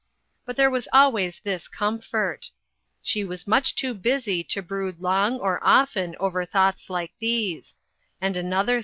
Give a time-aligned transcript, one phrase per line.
[0.47, 2.49] But there was always this comfort;
[3.03, 7.77] she was much too busy to brood long or often over thoughts like these;
[8.19, 8.77] and another 423 424 INTERRUPTED.